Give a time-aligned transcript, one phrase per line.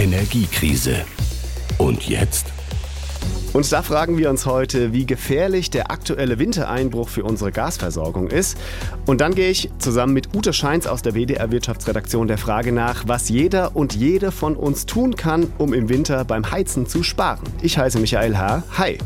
[0.00, 1.04] Energiekrise.
[1.76, 2.46] Und jetzt?
[3.52, 8.56] Und da fragen wir uns heute, wie gefährlich der aktuelle Wintereinbruch für unsere Gasversorgung ist.
[9.04, 13.08] Und dann gehe ich zusammen mit Ute Scheins aus der WDR Wirtschaftsredaktion der Frage nach,
[13.08, 17.44] was jeder und jede von uns tun kann, um im Winter beim Heizen zu sparen.
[17.60, 18.62] Ich heiße Michael H.
[18.78, 18.96] Hi.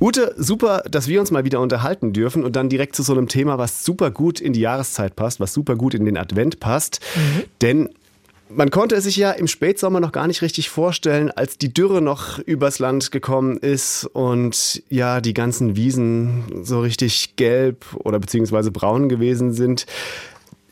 [0.00, 3.28] Ute, super, dass wir uns mal wieder unterhalten dürfen und dann direkt zu so einem
[3.28, 7.00] Thema, was super gut in die Jahreszeit passt, was super gut in den Advent passt.
[7.14, 7.42] Mhm.
[7.60, 7.88] Denn
[8.54, 12.02] man konnte es sich ja im Spätsommer noch gar nicht richtig vorstellen, als die Dürre
[12.02, 18.70] noch übers Land gekommen ist und ja, die ganzen Wiesen so richtig gelb oder beziehungsweise
[18.70, 19.86] braun gewesen sind.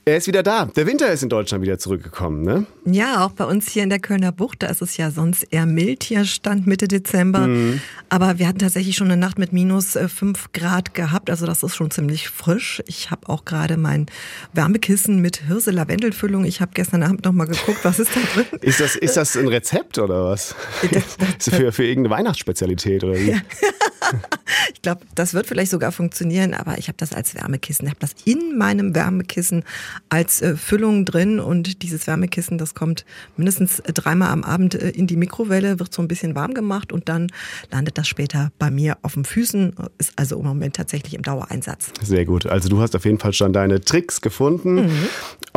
[0.08, 0.64] Er ist wieder da.
[0.64, 2.64] Der Winter ist in Deutschland wieder zurückgekommen, ne?
[2.86, 5.66] Ja, auch bei uns hier in der Kölner Bucht, da ist es ja sonst eher
[5.66, 7.40] mild hier, stand Mitte Dezember.
[7.40, 7.82] Mhm.
[8.08, 11.62] Aber wir hatten tatsächlich schon eine Nacht mit minus äh, fünf Grad gehabt, also das
[11.62, 12.82] ist schon ziemlich frisch.
[12.86, 14.06] Ich habe auch gerade mein
[14.54, 16.46] Wärmekissen mit Hirse-Lavendelfüllung.
[16.46, 18.46] Ich habe gestern Abend noch mal geguckt, was ist da drin.
[18.62, 20.54] ist, das, ist das ein Rezept oder was?
[20.90, 21.02] Das,
[21.45, 23.32] das, für, für irgendeine Weihnachtsspezialität oder wie?
[23.32, 23.40] Ja.
[24.73, 27.87] ich glaube, das wird vielleicht sogar funktionieren, aber ich habe das als Wärmekissen.
[27.87, 29.65] Ich habe das in meinem Wärmekissen
[30.09, 33.05] als äh, Füllung drin und dieses Wärmekissen, das kommt
[33.37, 37.09] mindestens dreimal am Abend äh, in die Mikrowelle, wird so ein bisschen warm gemacht und
[37.09, 37.29] dann
[37.71, 41.93] landet das später bei mir auf den Füßen, ist also im Moment tatsächlich im Dauereinsatz.
[42.02, 42.46] Sehr gut.
[42.46, 44.87] Also du hast auf jeden Fall schon deine Tricks gefunden.
[44.87, 45.09] Mhm.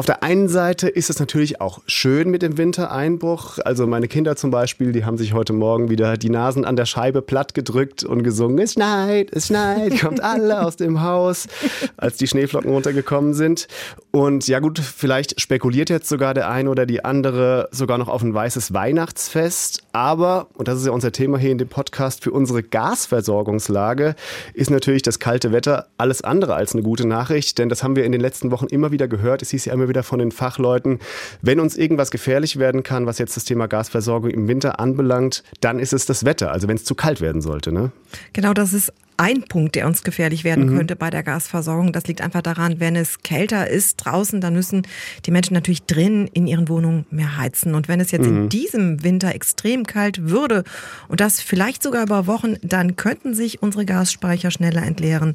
[0.01, 3.59] Auf der einen Seite ist es natürlich auch schön mit dem Wintereinbruch.
[3.63, 6.87] Also meine Kinder zum Beispiel, die haben sich heute Morgen wieder die Nasen an der
[6.87, 11.47] Scheibe platt gedrückt und gesungen, es schneit, es schneit, kommt alle aus dem Haus,
[11.97, 13.67] als die Schneeflocken runtergekommen sind.
[14.09, 18.23] Und ja gut, vielleicht spekuliert jetzt sogar der eine oder die andere sogar noch auf
[18.23, 19.83] ein weißes Weihnachtsfest.
[19.91, 24.15] Aber, und das ist ja unser Thema hier in dem Podcast, für unsere Gasversorgungslage
[24.55, 27.59] ist natürlich das kalte Wetter alles andere als eine gute Nachricht.
[27.59, 29.43] Denn das haben wir in den letzten Wochen immer wieder gehört.
[29.43, 30.99] Es hieß ja immer wieder von den Fachleuten,
[31.41, 35.77] wenn uns irgendwas gefährlich werden kann, was jetzt das Thema Gasversorgung im Winter anbelangt, dann
[35.77, 36.51] ist es das Wetter.
[36.51, 37.71] Also wenn es zu kalt werden sollte.
[37.71, 37.91] Ne?
[38.33, 40.77] Genau, das ist ein Punkt, der uns gefährlich werden mhm.
[40.77, 41.93] könnte bei der Gasversorgung.
[41.93, 44.81] Das liegt einfach daran, wenn es kälter ist draußen, dann müssen
[45.27, 47.75] die Menschen natürlich drin in ihren Wohnungen mehr heizen.
[47.75, 48.35] Und wenn es jetzt mhm.
[48.35, 50.63] in diesem Winter extrem kalt würde
[51.07, 55.33] und das vielleicht sogar über Wochen, dann könnten sich unsere Gasspeicher schneller entleeren,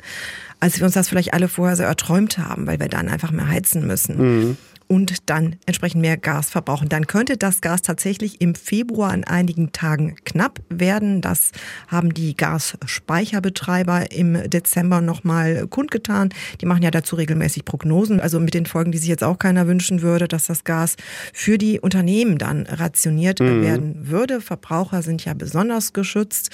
[0.58, 3.46] als wir uns das vielleicht alle vorher so erträumt haben, weil wir dann einfach mehr
[3.46, 4.16] heizen müssen.
[4.18, 4.56] Mhm
[4.88, 6.88] und dann entsprechend mehr Gas verbrauchen.
[6.88, 11.20] Dann könnte das Gas tatsächlich im Februar an einigen Tagen knapp werden.
[11.20, 11.52] Das
[11.88, 16.30] haben die Gasspeicherbetreiber im Dezember nochmal kundgetan.
[16.60, 19.66] Die machen ja dazu regelmäßig Prognosen, also mit den Folgen, die sich jetzt auch keiner
[19.66, 20.96] wünschen würde, dass das Gas
[21.32, 23.62] für die Unternehmen dann rationiert mhm.
[23.62, 24.40] werden würde.
[24.40, 26.50] Verbraucher sind ja besonders geschützt.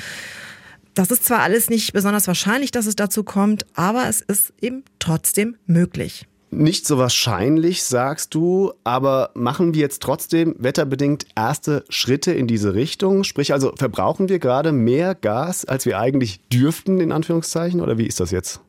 [0.94, 4.84] Das ist zwar alles nicht besonders wahrscheinlich, dass es dazu kommt, aber es ist eben
[4.98, 6.26] trotzdem möglich.
[6.54, 12.74] Nicht so wahrscheinlich, sagst du, aber machen wir jetzt trotzdem wetterbedingt erste Schritte in diese
[12.74, 13.24] Richtung?
[13.24, 18.06] Sprich also, verbrauchen wir gerade mehr Gas, als wir eigentlich dürften, in Anführungszeichen, oder wie
[18.06, 18.60] ist das jetzt?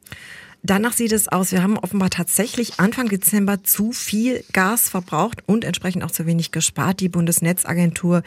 [0.66, 5.66] Danach sieht es aus, wir haben offenbar tatsächlich Anfang Dezember zu viel Gas verbraucht und
[5.66, 7.02] entsprechend auch zu wenig gespart.
[7.02, 8.24] Die Bundesnetzagentur,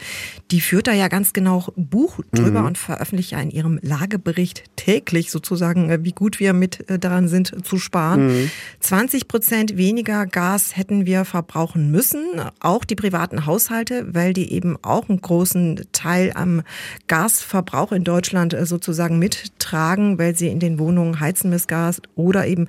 [0.51, 2.67] die führt da ja ganz genau Buch drüber mhm.
[2.67, 7.27] und veröffentlicht ja in ihrem Lagebericht täglich sozusagen, äh, wie gut wir mit äh, daran
[7.27, 8.27] sind zu sparen.
[8.27, 8.51] Mhm.
[8.81, 12.23] 20 Prozent weniger Gas hätten wir verbrauchen müssen,
[12.59, 16.61] auch die privaten Haushalte, weil die eben auch einen großen Teil am
[17.07, 22.45] Gasverbrauch in Deutschland äh, sozusagen mittragen, weil sie in den Wohnungen heizen mit Gas oder
[22.45, 22.67] eben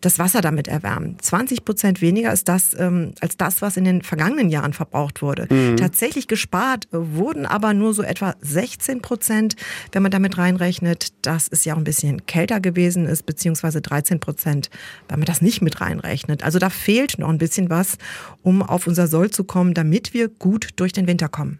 [0.00, 1.16] das Wasser damit erwärmen.
[1.20, 5.46] 20 Prozent weniger ist das ähm, als das, was in den vergangenen Jahren verbraucht wurde.
[5.50, 5.76] Mhm.
[5.76, 9.56] Tatsächlich gespart wurden aber nur so etwa 16 Prozent,
[9.92, 14.20] wenn man damit reinrechnet, dass es ja auch ein bisschen kälter gewesen ist, beziehungsweise 13
[14.20, 14.70] Prozent,
[15.08, 16.44] wenn man das nicht mit reinrechnet.
[16.44, 17.98] Also da fehlt noch ein bisschen was,
[18.42, 21.58] um auf unser Soll zu kommen, damit wir gut durch den Winter kommen.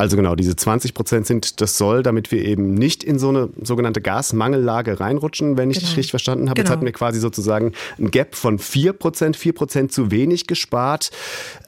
[0.00, 3.48] Also genau, diese 20 Prozent sind das soll, damit wir eben nicht in so eine
[3.60, 5.88] sogenannte Gasmangellage reinrutschen, wenn ich genau.
[5.88, 6.54] dich richtig verstanden habe.
[6.54, 6.66] Genau.
[6.66, 11.10] Jetzt hatten wir quasi sozusagen ein Gap von 4 Prozent, 4 Prozent zu wenig gespart.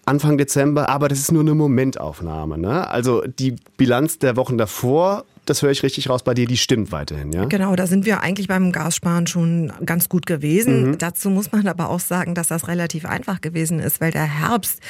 [0.05, 2.57] Anfang Dezember, aber das ist nur eine Momentaufnahme.
[2.57, 2.89] Ne?
[2.89, 6.93] Also die Bilanz der Wochen davor das höre ich richtig raus bei dir, die stimmt
[6.93, 7.45] weiterhin, ja?
[7.45, 10.91] Genau, da sind wir eigentlich beim Gassparen schon ganz gut gewesen.
[10.91, 10.99] Mhm.
[10.99, 14.81] Dazu muss man aber auch sagen, dass das relativ einfach gewesen ist, weil der Herbst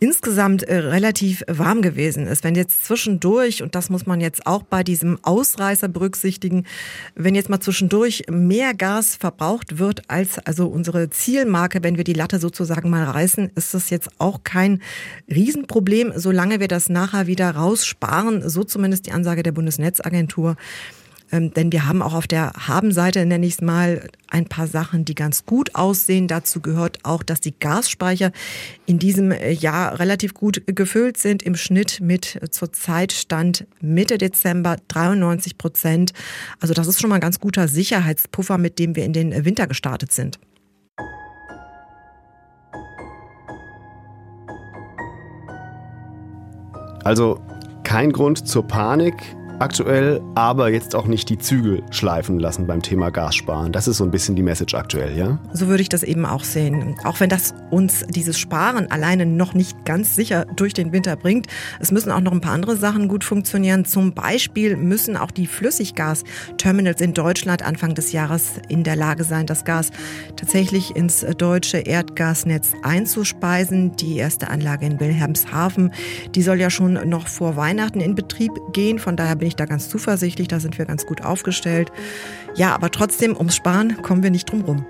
[0.00, 2.42] insgesamt äh, relativ warm gewesen ist.
[2.42, 6.66] Wenn jetzt zwischendurch, und das muss man jetzt auch bei diesem Ausreißer berücksichtigen,
[7.14, 12.14] wenn jetzt mal zwischendurch mehr Gas verbraucht wird als also unsere Zielmarke, wenn wir die
[12.14, 14.82] Latte sozusagen mal reißen, ist das jetzt auch kein
[15.32, 20.56] Riesenproblem, solange wir das nachher wieder raussparen, so zumindest die Ansage der Bundesnetz Bundesagentur.
[21.32, 25.04] Ähm, denn wir haben auch auf der Habenseite, nenne ich es mal, ein paar Sachen,
[25.04, 26.26] die ganz gut aussehen.
[26.26, 28.32] Dazu gehört auch, dass die Gasspeicher
[28.86, 31.44] in diesem äh, Jahr relativ gut gefüllt sind.
[31.44, 36.12] Im Schnitt mit äh, zurzeit Stand Mitte Dezember 93 Prozent.
[36.58, 39.68] Also das ist schon mal ein ganz guter Sicherheitspuffer, mit dem wir in den Winter
[39.68, 40.40] gestartet sind.
[47.04, 47.40] Also
[47.84, 49.14] kein Grund zur Panik
[49.60, 53.72] aktuell, aber jetzt auch nicht die Zügel schleifen lassen beim Thema Gassparen.
[53.72, 55.38] Das ist so ein bisschen die Message aktuell, ja?
[55.52, 56.96] So würde ich das eben auch sehen.
[57.04, 61.46] Auch wenn das uns dieses Sparen alleine noch nicht ganz sicher durch den Winter bringt.
[61.78, 63.84] Es müssen auch noch ein paar andere Sachen gut funktionieren.
[63.84, 69.46] Zum Beispiel müssen auch die Flüssiggasterminals in Deutschland Anfang des Jahres in der Lage sein,
[69.46, 69.90] das Gas
[70.36, 73.94] tatsächlich ins deutsche Erdgasnetz einzuspeisen.
[73.96, 75.92] Die erste Anlage in Wilhelmshaven,
[76.34, 78.98] die soll ja schon noch vor Weihnachten in Betrieb gehen.
[78.98, 81.92] Von daher bin ich da ganz zuversichtlich, da sind wir ganz gut aufgestellt.
[82.54, 84.86] Ja, aber trotzdem, ums Sparen kommen wir nicht drum rum.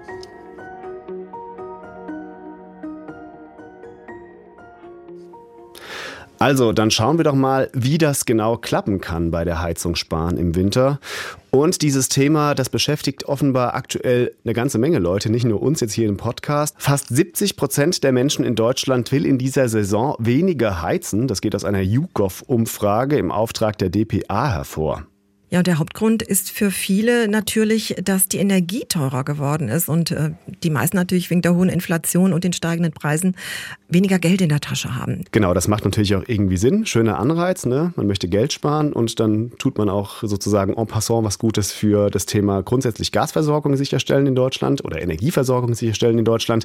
[6.42, 10.38] Also, dann schauen wir doch mal, wie das genau klappen kann bei der Heizung sparen
[10.38, 10.98] im Winter.
[11.50, 15.92] Und dieses Thema, das beschäftigt offenbar aktuell eine ganze Menge Leute, nicht nur uns jetzt
[15.92, 16.76] hier im Podcast.
[16.78, 21.28] Fast 70 Prozent der Menschen in Deutschland will in dieser Saison weniger heizen.
[21.28, 25.04] Das geht aus einer YouGov-Umfrage im Auftrag der DPA hervor.
[25.50, 30.12] Ja, und der Hauptgrund ist für viele natürlich, dass die Energie teurer geworden ist und
[30.12, 30.30] äh,
[30.62, 33.34] die meisten natürlich wegen der hohen Inflation und den steigenden Preisen
[33.88, 35.24] weniger Geld in der Tasche haben.
[35.32, 36.86] Genau, das macht natürlich auch irgendwie Sinn.
[36.86, 37.92] Schöner Anreiz, ne?
[37.96, 42.10] Man möchte Geld sparen und dann tut man auch sozusagen en passant was Gutes für
[42.10, 46.64] das Thema grundsätzlich Gasversorgung sicherstellen in Deutschland oder Energieversorgung sicherstellen in Deutschland.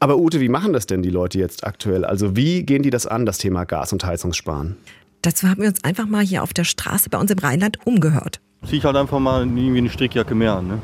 [0.00, 2.06] Aber Ute, wie machen das denn die Leute jetzt aktuell?
[2.06, 4.76] Also wie gehen die das an, das Thema Gas- und Heizungssparen?
[5.24, 8.40] Dazu haben wir uns einfach mal hier auf der Straße bei uns im Rheinland umgehört.
[8.68, 10.68] Zieh ich halt einfach mal irgendwie eine Strickjacke mehr an.
[10.68, 10.78] Ne?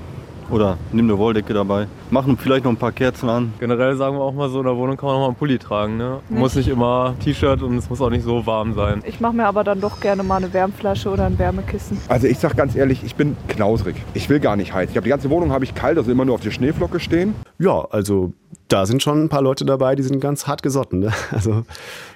[0.50, 1.88] Oder nimm eine Wolldecke dabei.
[2.10, 3.52] Machen vielleicht noch ein paar Kerzen an.
[3.60, 5.58] Generell sagen wir auch mal so, in der Wohnung kann man auch mal einen Pulli
[5.58, 5.98] tragen.
[5.98, 6.20] Ne?
[6.30, 9.02] Muss nicht immer T-Shirt und es muss auch nicht so warm sein.
[9.04, 11.98] Ich mache mir aber dann doch gerne mal eine Wärmflasche oder ein Wärmekissen.
[12.08, 13.96] Also ich sag ganz ehrlich, ich bin knausrig.
[14.14, 14.92] Ich will gar nicht heizen.
[14.92, 17.34] Ich habe die ganze Wohnung habe ich kalt, also immer nur auf der Schneeflocke stehen.
[17.58, 18.32] Ja, also
[18.70, 21.00] da sind schon ein paar Leute dabei, die sind ganz hart gesotten.
[21.00, 21.12] Ne?
[21.30, 21.64] Also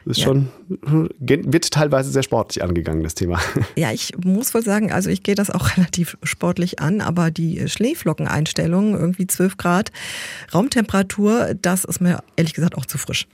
[0.06, 0.24] ist ja.
[0.24, 0.48] schon,
[1.18, 3.38] wird teilweise sehr sportlich angegangen, das Thema.
[3.76, 7.68] Ja, ich muss wohl sagen, also ich gehe das auch relativ sportlich an, aber die
[7.68, 9.92] Schneeflockeneinstellung, irgendwie 12 Grad,
[10.52, 13.26] Raumtemperatur, das ist mir ehrlich gesagt auch zu frisch.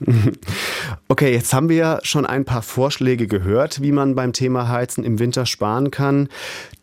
[1.07, 5.03] Okay, jetzt haben wir ja schon ein paar Vorschläge gehört, wie man beim Thema Heizen
[5.03, 6.29] im Winter sparen kann.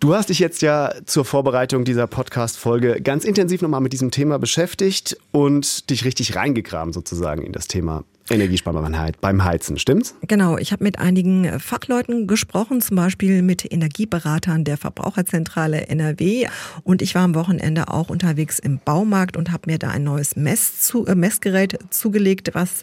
[0.01, 4.39] Du hast dich jetzt ja zur Vorbereitung dieser Podcast-Folge ganz intensiv nochmal mit diesem Thema
[4.39, 10.15] beschäftigt und dich richtig reingegraben sozusagen in das Thema Energiesparbarkeit beim Heizen, stimmt's?
[10.27, 16.47] Genau, ich habe mit einigen Fachleuten gesprochen, zum Beispiel mit Energieberatern der Verbraucherzentrale NRW.
[16.85, 20.37] Und ich war am Wochenende auch unterwegs im Baumarkt und habe mir da ein neues
[20.37, 22.83] Mess zu, äh, Messgerät zugelegt, was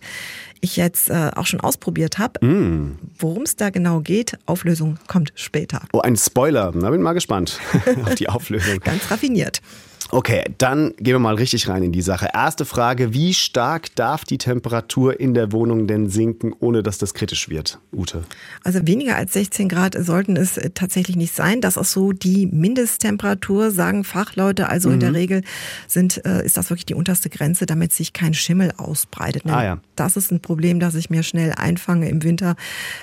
[0.62, 2.44] ich jetzt äh, auch schon ausprobiert habe.
[2.46, 2.98] Mm.
[3.20, 5.82] Worum es da genau geht, Auflösung kommt später.
[5.94, 6.72] Oh, ein Spoiler.
[6.72, 7.60] Da bin ich mal gespannt
[8.06, 8.80] auf die Auflösung.
[8.80, 9.62] Ganz raffiniert.
[10.12, 12.30] Okay, dann gehen wir mal richtig rein in die Sache.
[12.34, 17.16] Erste Frage, wie stark darf die Temperatur in der Wohnung denn sinken, ohne dass das
[17.16, 18.24] kritisch wird, Ute?
[18.64, 21.60] Also weniger als 16 Grad sollten es tatsächlich nicht sein.
[21.60, 24.70] Das ist so die Mindesttemperatur, sagen Fachleute.
[24.70, 24.94] Also mhm.
[24.94, 25.16] in der mhm.
[25.16, 25.42] Regel
[25.88, 29.44] sind, äh, ist das wirklich die unterste Grenze, damit sich kein Schimmel ausbreitet.
[29.48, 29.78] Ah, ja.
[29.96, 32.56] Das ist ein Problem, das ich mir schnell einfange im Winter,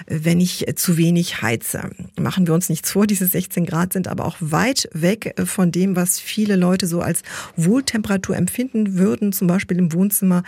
[0.06, 1.90] wenn ich zu wenig heize.
[2.20, 5.96] Machen wir uns nichts vor, diese 16 Grad sind aber auch weit weg von dem,
[5.96, 7.22] was viele Leute so als
[7.56, 10.42] Wohltemperatur empfinden würden, zum Beispiel im Wohnzimmer.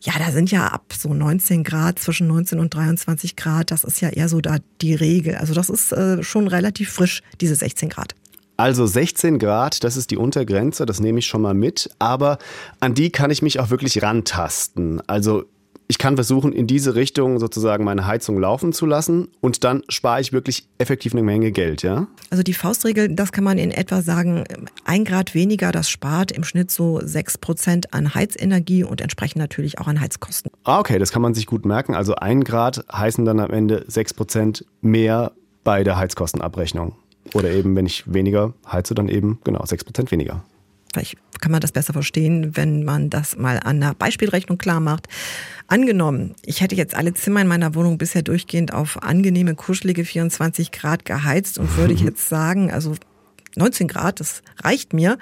[0.00, 4.00] Ja, da sind ja ab so 19 Grad, zwischen 19 und 23 Grad, das ist
[4.00, 5.36] ja eher so da die Regel.
[5.36, 8.14] Also das ist äh, schon relativ frisch, diese 16 Grad.
[8.56, 12.38] Also 16 Grad, das ist die Untergrenze, das nehme ich schon mal mit, aber
[12.78, 15.00] an die kann ich mich auch wirklich rantasten.
[15.08, 15.44] Also
[15.86, 20.20] ich kann versuchen, in diese Richtung sozusagen meine Heizung laufen zu lassen und dann spare
[20.20, 22.06] ich wirklich effektiv eine Menge Geld, ja?
[22.30, 24.44] Also die Faustregel, das kann man in etwa sagen,
[24.84, 29.78] ein Grad weniger, das spart im Schnitt so sechs Prozent an Heizenergie und entsprechend natürlich
[29.78, 30.50] auch an Heizkosten.
[30.64, 31.94] Ah, okay, das kann man sich gut merken.
[31.94, 35.32] Also ein Grad heißen dann am Ende sechs Prozent mehr
[35.64, 36.94] bei der Heizkostenabrechnung.
[37.32, 40.44] Oder eben, wenn ich weniger heize, dann eben genau sechs Prozent weniger.
[40.94, 45.08] Vielleicht kann man das besser verstehen, wenn man das mal an einer Beispielrechnung klar macht.
[45.66, 50.70] Angenommen, ich hätte jetzt alle Zimmer in meiner Wohnung bisher durchgehend auf angenehme, kuschelige 24
[50.70, 52.94] Grad geheizt und würde ich jetzt sagen, also
[53.56, 55.18] 19 Grad, das reicht mir.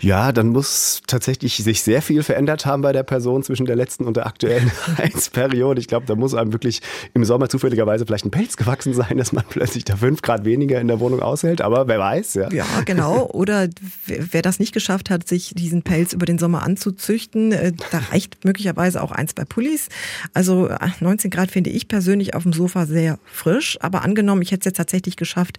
[0.00, 4.04] Ja, dann muss tatsächlich sich sehr viel verändert haben bei der Person zwischen der letzten
[4.04, 5.80] und der aktuellen Heizperiode.
[5.80, 6.80] Ich glaube, da muss einem wirklich
[7.14, 10.80] im Sommer zufälligerweise vielleicht ein Pelz gewachsen sein, dass man plötzlich da fünf Grad weniger
[10.80, 11.60] in der Wohnung aushält.
[11.60, 12.50] Aber wer weiß, ja.
[12.52, 13.26] Ja, genau.
[13.26, 13.68] Oder
[14.06, 18.44] wer das nicht geschafft hat, sich diesen Pelz über den Sommer anzuzüchten, äh, da reicht
[18.44, 19.88] möglicherweise auch ein, zwei Pullis.
[20.34, 20.70] Also
[21.00, 23.78] 19 Grad finde ich persönlich auf dem Sofa sehr frisch.
[23.80, 25.58] Aber angenommen, ich hätte es jetzt tatsächlich geschafft,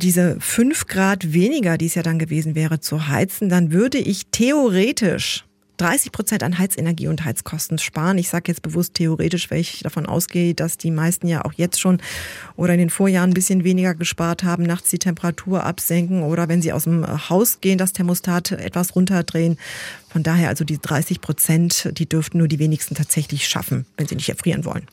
[0.00, 4.26] diese fünf Grad weniger, die es ja dann gewesen wäre, zu heizen, dann würde ich
[4.26, 5.44] theoretisch
[5.80, 8.18] 30 Prozent an Heizenergie und Heizkosten sparen.
[8.18, 11.80] Ich sage jetzt bewusst theoretisch, weil ich davon ausgehe, dass die meisten ja auch jetzt
[11.80, 12.02] schon
[12.56, 16.60] oder in den Vorjahren ein bisschen weniger gespart haben, nachts die Temperatur absenken oder wenn
[16.60, 19.56] sie aus dem Haus gehen, das Thermostat etwas runterdrehen.
[20.10, 24.16] Von daher also die 30 Prozent, die dürften nur die wenigsten tatsächlich schaffen, wenn sie
[24.16, 24.86] nicht erfrieren wollen.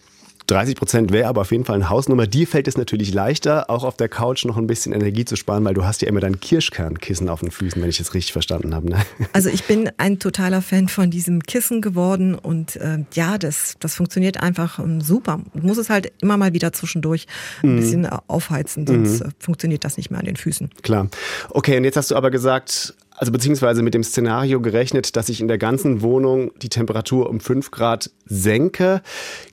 [0.47, 2.25] 30 Prozent wäre aber auf jeden Fall eine Hausnummer.
[2.25, 5.63] Dir fällt es natürlich leichter, auch auf der Couch noch ein bisschen Energie zu sparen,
[5.65, 8.73] weil du hast ja immer dein Kirschkernkissen auf den Füßen, wenn ich es richtig verstanden
[8.73, 8.89] habe.
[8.89, 8.97] Ne?
[9.33, 13.95] Also ich bin ein totaler Fan von diesem Kissen geworden und äh, ja, das, das
[13.95, 15.41] funktioniert einfach ähm, super.
[15.53, 17.27] Du musst es halt immer mal wieder zwischendurch
[17.61, 17.79] ein mhm.
[17.79, 19.31] bisschen aufheizen, sonst mhm.
[19.39, 20.69] funktioniert das nicht mehr an den Füßen.
[20.81, 21.09] Klar.
[21.49, 25.41] Okay, und jetzt hast du aber gesagt, also beziehungsweise mit dem Szenario gerechnet, dass ich
[25.41, 29.01] in der ganzen Wohnung die Temperatur um fünf Grad senke.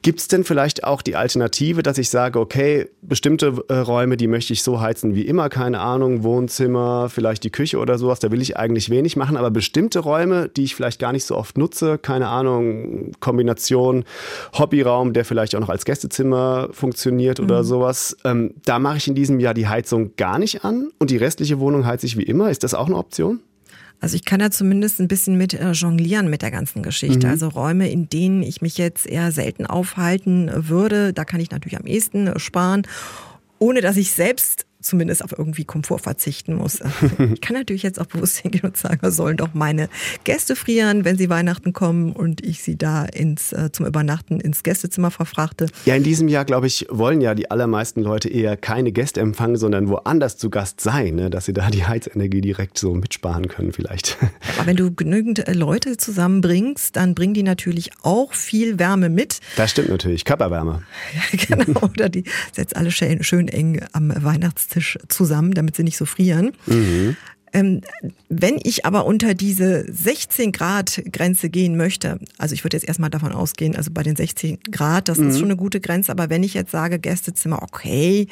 [0.03, 4.27] Gibt es denn vielleicht auch die Alternative, dass ich sage, okay, bestimmte äh, Räume, die
[4.27, 8.31] möchte ich so heizen wie immer, keine Ahnung, Wohnzimmer, vielleicht die Küche oder sowas, da
[8.31, 11.57] will ich eigentlich wenig machen, aber bestimmte Räume, die ich vielleicht gar nicht so oft
[11.57, 14.05] nutze, keine Ahnung, Kombination
[14.59, 17.47] Hobbyraum, der vielleicht auch noch als Gästezimmer funktioniert mhm.
[17.47, 21.11] oder sowas, ähm, da mache ich in diesem Jahr die Heizung gar nicht an und
[21.11, 22.51] die restliche Wohnung heize ich wie immer.
[22.51, 23.41] Ist das auch eine Option?
[24.01, 27.27] Also ich kann ja zumindest ein bisschen mit äh, jonglieren mit der ganzen Geschichte.
[27.27, 27.33] Mhm.
[27.33, 31.79] Also Räume, in denen ich mich jetzt eher selten aufhalten würde, da kann ich natürlich
[31.79, 32.83] am ehesten sparen,
[33.59, 36.81] ohne dass ich selbst zumindest auf irgendwie Komfort verzichten muss.
[37.35, 39.89] Ich kann natürlich jetzt auch bewusst hingehen und sagen, sollen doch meine
[40.25, 44.63] Gäste frieren, wenn sie Weihnachten kommen und ich sie da ins, äh, zum Übernachten ins
[44.63, 45.67] Gästezimmer verfrachte.
[45.85, 49.57] Ja, in diesem Jahr, glaube ich, wollen ja die allermeisten Leute eher keine Gäste empfangen,
[49.57, 51.31] sondern woanders zu Gast sein, ne?
[51.31, 54.19] dass sie da die Heizenergie direkt so mitsparen können vielleicht.
[54.57, 59.41] Aber wenn du genügend äh, Leute zusammenbringst, dann bringen die natürlich auch viel Wärme mit.
[59.57, 60.83] Das stimmt natürlich, Körperwärme.
[61.15, 65.85] Ja, genau, oder die setzt alle schön, schön eng am Weihnachtstisch Esstisch zusammen, damit sie
[65.85, 66.53] nicht so frieren.
[66.67, 67.17] Mhm.
[67.53, 67.83] Ähm,
[68.29, 73.11] wenn ich aber unter diese 16 Grad Grenze gehen möchte, also ich würde jetzt erstmal
[73.11, 75.29] davon ausgehen, also bei den 16 Grad, das mhm.
[75.29, 78.27] ist schon eine gute Grenze, aber wenn ich jetzt sage, Gästezimmer, okay,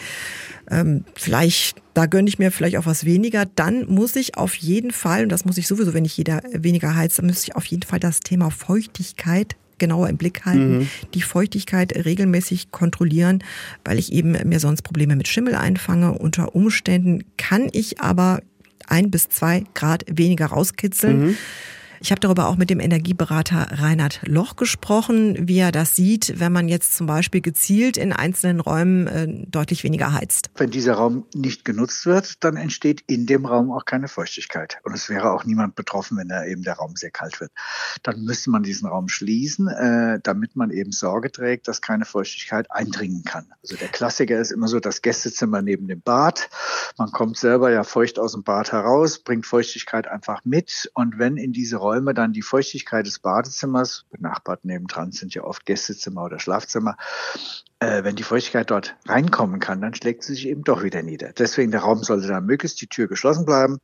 [0.68, 4.90] ähm, vielleicht, da gönne ich mir vielleicht auch was weniger, dann muss ich auf jeden
[4.90, 7.66] Fall, und das muss ich sowieso, wenn ich jeder weniger heizt, dann muss ich auf
[7.66, 10.88] jeden Fall das Thema Feuchtigkeit genauer im Blick halten, mhm.
[11.12, 13.42] die Feuchtigkeit regelmäßig kontrollieren,
[13.84, 16.12] weil ich eben mir sonst Probleme mit Schimmel einfange.
[16.12, 18.42] Unter Umständen kann ich aber
[18.86, 21.26] ein bis zwei Grad weniger rauskitzeln.
[21.26, 21.36] Mhm.
[22.04, 26.50] Ich habe darüber auch mit dem Energieberater Reinhard Loch gesprochen, wie er das sieht, wenn
[26.50, 30.50] man jetzt zum Beispiel gezielt in einzelnen Räumen äh, deutlich weniger heizt.
[30.56, 34.78] Wenn dieser Raum nicht genutzt wird, dann entsteht in dem Raum auch keine Feuchtigkeit.
[34.82, 37.52] Und es wäre auch niemand betroffen, wenn er eben der Raum sehr kalt wird.
[38.02, 42.68] Dann müsste man diesen Raum schließen, äh, damit man eben Sorge trägt, dass keine Feuchtigkeit
[42.72, 43.46] eindringen kann.
[43.62, 46.50] Also der Klassiker ist immer so das Gästezimmer neben dem Bad.
[46.98, 50.90] Man kommt selber ja feucht aus dem Bad heraus, bringt Feuchtigkeit einfach mit.
[50.94, 55.44] Und wenn in diese Räume Räume dann die Feuchtigkeit des Badezimmers, benachbart nebendran sind ja
[55.44, 56.96] oft Gästezimmer oder Schlafzimmer,
[57.80, 61.34] äh, wenn die Feuchtigkeit dort reinkommen kann, dann schlägt sie sich eben doch wieder nieder.
[61.34, 63.78] Deswegen der Raum sollte dann möglichst die Tür geschlossen bleiben.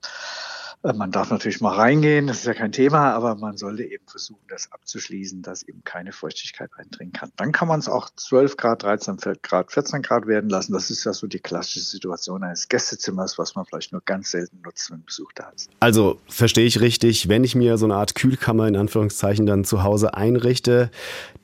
[0.82, 4.06] Äh, man darf natürlich mal reingehen, das ist ja kein Thema, aber man sollte eben
[4.06, 7.30] versuchen, das abzuschließen, dass eben keine Feuchtigkeit eindringen kann.
[7.36, 10.72] Dann kann man es auch 12 Grad, 13 Grad, 14 Grad werden lassen.
[10.72, 14.60] Das ist ja so die klassische Situation eines Gästezimmers, was man vielleicht nur ganz selten
[14.62, 15.70] nutzt, wenn Besuch da ist.
[15.80, 19.82] Also verstehe ich richtig, wenn ich mir so eine Art Kühlkammer in Anführungszeichen dann zu
[19.82, 20.90] Hause einrichte,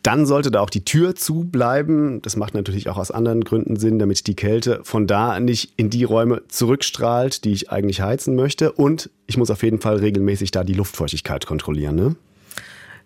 [0.02, 2.20] dann sollte da auch die Tür zu bleiben.
[2.20, 5.88] Das macht natürlich auch aus anderen Gründen Sinn, damit die Kälte von da nicht in
[5.88, 8.72] die Räume zurückstrahlt, die ich eigentlich heizen möchte.
[8.72, 11.94] Und ich muss auf jeden Fall regelmäßig da die Luftfeuchtigkeit kontrollieren.
[11.94, 12.16] Ne?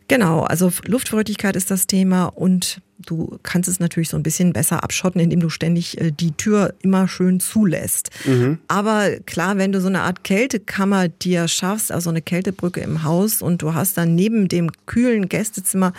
[0.08, 4.82] Genau, also Luftfeuchtigkeit ist das Thema und du kannst es natürlich so ein bisschen besser
[4.82, 8.10] abschotten, indem du ständig äh, die Tür immer schön zulässt.
[8.24, 8.58] Mhm.
[8.68, 13.42] Aber klar, wenn du so eine Art Kältekammer dir schaffst, also eine Kältebrücke im Haus
[13.42, 15.92] und du hast dann neben dem kühlen Gästezimmer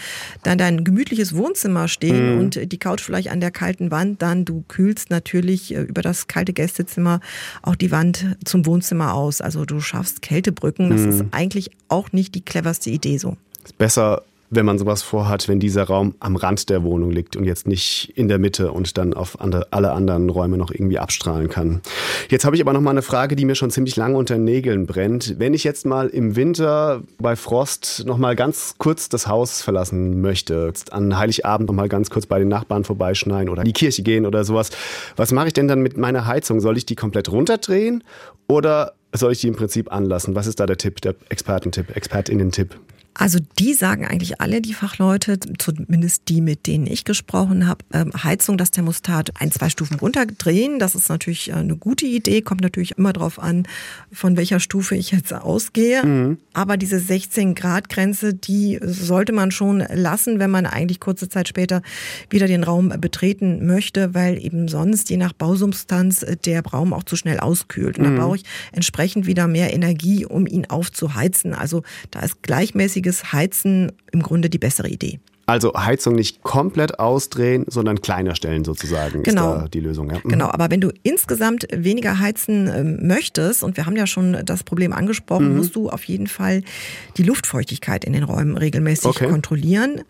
[0.43, 2.41] dann dein gemütliches Wohnzimmer stehen mhm.
[2.41, 6.27] und die Couch vielleicht an der kalten Wand, dann du kühlst natürlich äh, über das
[6.27, 7.21] kalte Gästezimmer
[7.61, 9.39] auch die Wand zum Wohnzimmer aus.
[9.39, 10.89] Also du schaffst Kältebrücken.
[10.89, 11.09] Das mhm.
[11.09, 13.37] ist eigentlich auch nicht die cleverste Idee so
[13.77, 17.67] besser wenn man sowas vorhat, wenn dieser Raum am Rand der Wohnung liegt und jetzt
[17.67, 21.81] nicht in der Mitte und dann auf alle anderen Räume noch irgendwie abstrahlen kann.
[22.29, 24.43] Jetzt habe ich aber noch mal eine Frage, die mir schon ziemlich lange unter den
[24.43, 25.35] Nägeln brennt.
[25.37, 30.21] Wenn ich jetzt mal im Winter bei Frost noch mal ganz kurz das Haus verlassen
[30.21, 34.01] möchte, an Heiligabend noch mal ganz kurz bei den Nachbarn vorbeischneiden oder in die Kirche
[34.01, 34.71] gehen oder sowas,
[35.15, 36.59] was mache ich denn dann mit meiner Heizung?
[36.59, 38.03] Soll ich die komplett runterdrehen
[38.47, 40.33] oder soll ich die im Prinzip anlassen?
[40.33, 42.75] Was ist da der Tipp, der Expertentipp, Expertinnen-Tipp?
[43.19, 48.13] Also die sagen eigentlich alle, die Fachleute, zumindest die, mit denen ich gesprochen habe, ähm,
[48.23, 50.79] Heizung, das Thermostat ein, zwei Stufen runterdrehen.
[50.79, 53.67] Das ist natürlich äh, eine gute Idee, kommt natürlich immer darauf an,
[54.09, 56.05] von welcher Stufe ich jetzt ausgehe.
[56.05, 56.37] Mhm.
[56.53, 61.49] Aber diese 16 Grad Grenze, die sollte man schon lassen, wenn man eigentlich kurze Zeit
[61.49, 61.81] später
[62.29, 67.17] wieder den Raum betreten möchte, weil eben sonst je nach Bausubstanz der Raum auch zu
[67.17, 67.99] schnell auskühlt.
[67.99, 68.15] Und mhm.
[68.15, 71.53] da brauche ich entsprechend wieder mehr Energie, um ihn aufzuheizen.
[71.53, 75.19] Also da ist gleichmäßige gleichmäßiges Heizen im Grunde die bessere Idee.
[75.45, 79.55] Also Heizung nicht komplett ausdrehen, sondern kleiner stellen sozusagen genau.
[79.55, 80.11] ist da die Lösung.
[80.11, 80.17] Ja.
[80.23, 80.29] Mhm.
[80.29, 84.63] Genau, aber wenn du insgesamt weniger heizen ähm, möchtest, und wir haben ja schon das
[84.63, 85.57] Problem angesprochen, mhm.
[85.57, 86.61] musst du auf jeden Fall
[87.17, 89.27] die Luftfeuchtigkeit in den Räumen regelmäßig okay.
[89.27, 90.01] kontrollieren.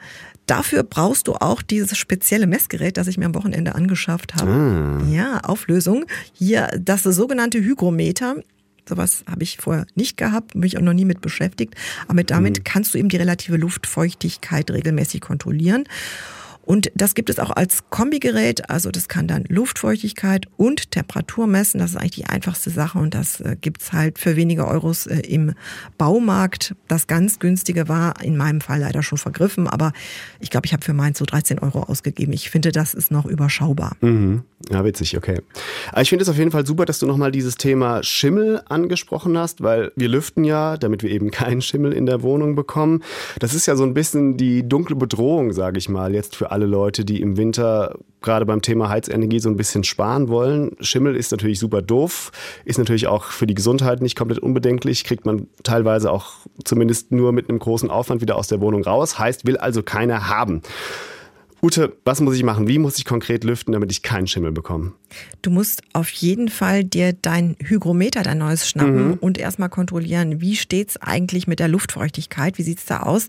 [0.45, 4.51] Dafür brauchst du auch dieses spezielle Messgerät, das ich mir am Wochenende angeschafft habe.
[4.51, 5.09] Ah.
[5.09, 6.05] Ja, Auflösung.
[6.33, 8.35] Hier das sogenannte Hygrometer.
[8.89, 11.75] Sowas habe ich vorher nicht gehabt, bin ich auch noch nie mit beschäftigt.
[12.07, 12.63] Aber damit mhm.
[12.63, 15.83] kannst du eben die relative Luftfeuchtigkeit regelmäßig kontrollieren.
[16.69, 18.69] Und das gibt es auch als Kombigerät.
[18.69, 21.79] Also das kann dann Luftfeuchtigkeit und Temperatur messen.
[21.79, 25.17] Das ist eigentlich die einfachste Sache und das äh, gibt's halt für wenige Euros äh,
[25.21, 25.55] im
[25.97, 26.75] Baumarkt.
[26.87, 29.93] Das ganz günstige war in meinem Fall leider schon vergriffen, aber
[30.39, 32.33] ich glaube, ich habe für meins so 13 Euro ausgegeben.
[32.33, 33.97] Ich finde, das ist noch überschaubar.
[34.01, 34.43] Mhm.
[34.69, 35.41] Ja, witzig, okay.
[35.91, 39.37] Aber ich finde es auf jeden Fall super, dass du nochmal dieses Thema Schimmel angesprochen
[39.37, 43.01] hast, weil wir lüften ja, damit wir eben keinen Schimmel in der Wohnung bekommen.
[43.39, 46.58] Das ist ja so ein bisschen die dunkle Bedrohung, sage ich mal, jetzt für alle
[46.59, 50.75] alle Leute, die im Winter gerade beim Thema Heizenergie so ein bisschen sparen wollen.
[50.81, 52.31] Schimmel ist natürlich super doof,
[52.65, 56.33] ist natürlich auch für die Gesundheit nicht komplett unbedenklich, kriegt man teilweise auch
[56.65, 60.27] zumindest nur mit einem großen Aufwand wieder aus der Wohnung raus, heißt, will also keiner
[60.27, 60.61] haben.
[61.61, 62.67] Ute, was muss ich machen?
[62.67, 64.93] Wie muss ich konkret lüften, damit ich keinen Schimmel bekomme?
[65.41, 69.13] Du musst auf jeden Fall dir dein Hygrometer, dein neues schnappen mhm.
[69.15, 72.57] und erstmal kontrollieren, wie steht's eigentlich mit der Luftfeuchtigkeit?
[72.57, 73.27] Wie sieht's da aus?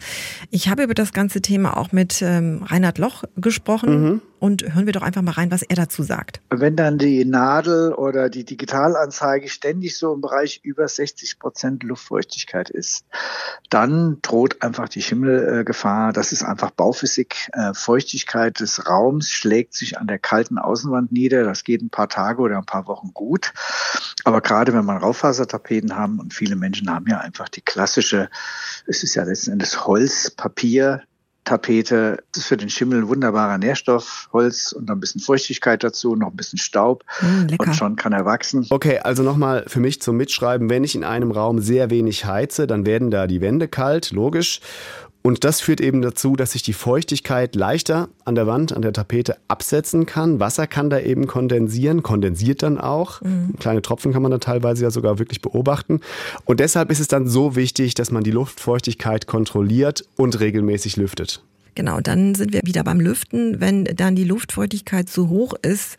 [0.50, 4.02] Ich habe über das ganze Thema auch mit ähm, Reinhard Loch gesprochen.
[4.02, 4.20] Mhm.
[4.40, 6.40] Und hören wir doch einfach mal rein, was er dazu sagt.
[6.48, 12.70] Wenn dann die Nadel oder die Digitalanzeige ständig so im Bereich über 60 Prozent Luftfeuchtigkeit
[12.70, 13.04] ist,
[13.68, 16.14] dann droht einfach die Schimmelgefahr.
[16.14, 17.50] Das ist einfach Bauphysik.
[17.52, 21.44] Äh, Feuchtigkeit des Raums schlägt sich an der kalten Außenwand nieder.
[21.44, 23.52] Das geht ein paar Tage oder ein paar Wochen gut.
[24.24, 28.30] Aber gerade wenn man Raufasertapeten haben und viele Menschen haben ja einfach die klassische,
[28.86, 31.02] es ist ja letzten Endes Holz, Papier,
[31.44, 32.22] Tapete.
[32.32, 36.14] Das ist für den Schimmel ein wunderbarer Nährstoff, Holz und noch ein bisschen Feuchtigkeit dazu,
[36.14, 38.66] noch ein bisschen Staub mm, und schon kann er wachsen.
[38.70, 42.66] Okay, also nochmal für mich zum Mitschreiben, wenn ich in einem Raum sehr wenig heize,
[42.66, 44.60] dann werden da die Wände kalt, logisch.
[45.22, 48.92] Und das führt eben dazu, dass sich die Feuchtigkeit leichter an der Wand, an der
[48.92, 50.40] Tapete absetzen kann.
[50.40, 53.20] Wasser kann da eben kondensieren, kondensiert dann auch.
[53.20, 53.54] Mhm.
[53.58, 56.00] Kleine Tropfen kann man da teilweise ja sogar wirklich beobachten.
[56.46, 61.42] Und deshalb ist es dann so wichtig, dass man die Luftfeuchtigkeit kontrolliert und regelmäßig lüftet.
[61.74, 63.60] Genau, dann sind wir wieder beim Lüften.
[63.60, 65.96] Wenn dann die Luftfeuchtigkeit zu hoch ist,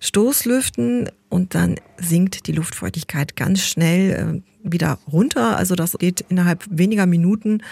[0.00, 5.56] Stoßlüften und dann sinkt die Luftfeuchtigkeit ganz schnell äh, wieder runter.
[5.56, 7.62] Also das geht innerhalb weniger Minuten,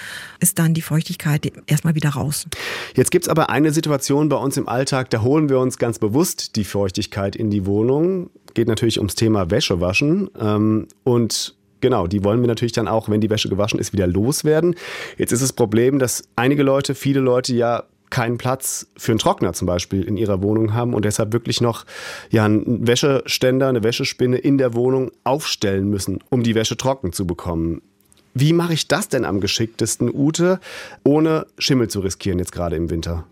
[0.40, 2.46] ist dann die Feuchtigkeit erstmal wieder raus.
[2.94, 6.56] Jetzt gibt's aber eine Situation bei uns im Alltag, da holen wir uns ganz bewusst
[6.56, 8.30] die Feuchtigkeit in die Wohnung.
[8.54, 10.30] Geht natürlich ums Thema Wäschewaschen.
[10.40, 14.06] Ähm, und Genau, die wollen wir natürlich dann auch, wenn die Wäsche gewaschen ist, wieder
[14.06, 14.74] loswerden.
[15.18, 19.52] Jetzt ist das Problem, dass einige Leute, viele Leute ja keinen Platz für einen Trockner
[19.52, 21.84] zum Beispiel in ihrer Wohnung haben und deshalb wirklich noch
[22.30, 27.26] ja, einen Wäscheständer, eine Wäschespinne in der Wohnung aufstellen müssen, um die Wäsche trocken zu
[27.26, 27.82] bekommen.
[28.34, 30.60] Wie mache ich das denn am geschicktesten, Ute,
[31.04, 33.24] ohne Schimmel zu riskieren jetzt gerade im Winter?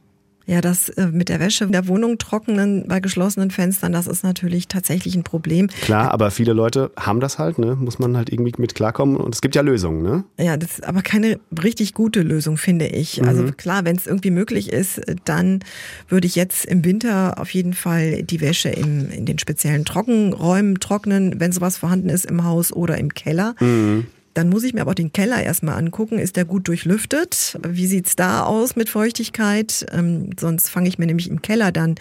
[0.47, 4.25] Ja, das äh, mit der Wäsche in der Wohnung trocknen bei geschlossenen Fenstern, das ist
[4.25, 5.69] natürlich tatsächlich ein Problem.
[5.69, 7.77] Klar, aber viele Leute haben das halt, ne?
[7.77, 10.25] Muss man halt irgendwie mit klarkommen und es gibt ja Lösungen, ne?
[10.39, 13.23] Ja, das ist aber keine richtig gute Lösung, finde ich.
[13.23, 13.45] Also mhm.
[13.45, 15.61] Also klar, wenn es irgendwie möglich ist, dann
[16.09, 20.81] würde ich jetzt im Winter auf jeden Fall die Wäsche im, in den speziellen Trockenräumen
[20.81, 23.55] trocknen, wenn sowas vorhanden ist im Haus oder im Keller.
[23.61, 24.07] Mhm.
[24.35, 26.19] Dann muss ich mir aber den Keller erstmal angucken.
[26.19, 27.59] Ist der gut durchlüftet?
[27.67, 29.87] Wie sieht's da aus mit Feuchtigkeit?
[29.93, 31.95] Ähm, sonst fange ich mir nämlich im Keller dann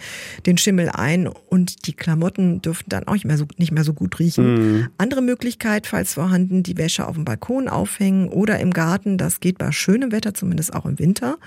[0.44, 3.94] den Schimmel ein und die Klamotten dürften dann auch nicht mehr so, nicht mehr so
[3.94, 4.54] gut riechen.
[4.54, 4.88] Mhm.
[4.98, 9.16] Andere Möglichkeit, falls vorhanden, die Wäsche auf dem Balkon aufhängen oder im Garten.
[9.16, 11.38] Das geht bei schönem Wetter, zumindest auch im Winter.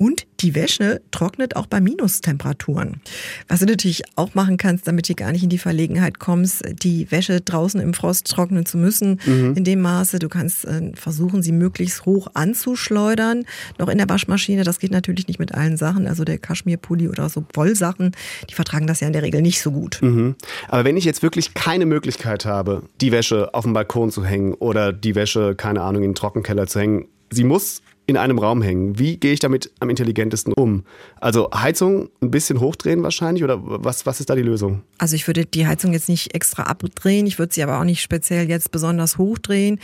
[0.00, 3.02] Und die Wäsche trocknet auch bei Minustemperaturen.
[3.48, 7.10] Was du natürlich auch machen kannst, damit du gar nicht in die Verlegenheit kommst, die
[7.10, 9.52] Wäsche draußen im Frost trocknen zu müssen, mhm.
[9.58, 10.18] in dem Maße.
[10.18, 13.44] Du kannst äh, versuchen, sie möglichst hoch anzuschleudern,
[13.78, 14.64] noch in der Waschmaschine.
[14.64, 16.06] Das geht natürlich nicht mit allen Sachen.
[16.06, 18.12] Also der Kaschmirpulli oder so Wollsachen,
[18.48, 19.98] die vertragen das ja in der Regel nicht so gut.
[20.00, 20.34] Mhm.
[20.68, 24.54] Aber wenn ich jetzt wirklich keine Möglichkeit habe, die Wäsche auf dem Balkon zu hängen
[24.54, 28.60] oder die Wäsche, keine Ahnung, in den Trockenkeller zu hängen, sie muss in einem Raum
[28.60, 28.98] hängen.
[28.98, 30.84] Wie gehe ich damit am intelligentesten um?
[31.20, 34.82] Also Heizung ein bisschen hochdrehen wahrscheinlich oder was, was ist da die Lösung?
[34.98, 38.02] Also ich würde die Heizung jetzt nicht extra abdrehen, ich würde sie aber auch nicht
[38.02, 39.78] speziell jetzt besonders hochdrehen.